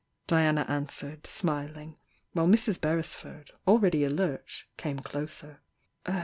Diana 0.25 0.65
answered, 0.67 1.27
smiling, 1.27 1.95
while 2.33 2.47
Mrs. 2.47 2.81
Beresford, 2.81 3.51
tdready 3.67 4.03
alert, 4.03 4.63
came 4.75 4.97
closer. 4.97 5.61